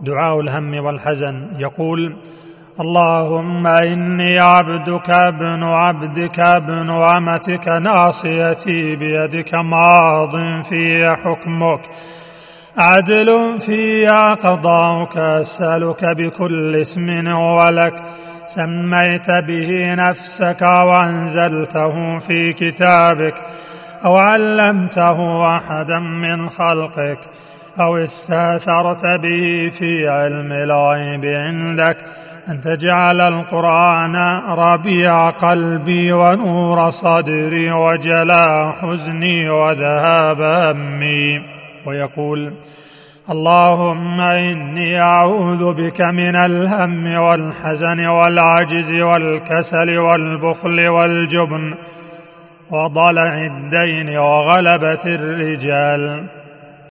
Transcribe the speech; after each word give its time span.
دعاء 0.00 0.40
الهم 0.40 0.84
والحزن. 0.84 1.48
يقول 1.58 2.16
اللهم 2.80 3.66
إني 3.66 4.38
عبدك 4.38 5.10
ابن 5.10 5.62
عبدك 5.62 6.40
ابن 6.40 6.90
امتك 6.90 7.68
ناصيتي 7.68 8.96
بيدك 8.96 9.54
ماض 9.54 10.62
في 10.62 11.14
حكمك 11.24 11.80
عدل 12.76 13.60
في 13.60 14.06
قضاؤك 14.42 15.16
أسألك 15.16 16.04
بكل 16.04 16.76
اسم 16.76 17.28
هو 17.28 17.68
لك 17.68 18.02
سميت 18.46 19.30
به 19.30 19.94
نفسك 19.94 20.62
وأنزلته 20.62 22.18
في 22.18 22.52
كتابك. 22.52 23.34
أو 24.04 24.16
علمته 24.16 25.46
أحدا 25.56 25.98
من 25.98 26.48
خلقك 26.48 27.18
أو 27.80 27.96
استاثرت 27.96 29.04
به 29.04 29.68
في 29.78 30.08
علم 30.08 30.52
الغيب 30.52 31.24
عندك. 31.24 31.96
أن 32.48 32.60
تجعل 32.60 33.20
القرآن 33.20 34.16
ربيع 34.58 35.30
قلبي 35.30 36.12
ونور 36.12 36.90
صدري 36.90 37.72
وجلاء 37.72 38.70
حزني 38.72 39.50
وذهاب 39.50 40.40
همي. 40.40 41.40
ويقول 41.86 42.52
اللهم 43.30 44.20
إني 44.20 45.02
أعوذ 45.02 45.74
بك 45.74 46.00
من 46.00 46.36
الهم 46.36 47.06
والحزن 47.06 48.06
والعجز 48.06 48.92
والكسل 48.92 49.98
والبخل 49.98 50.88
والجبن. 50.88 51.74
وضلع 52.72 53.46
الدين 53.46 54.18
وغلبه 54.18 55.04
الرجال. 55.06 56.28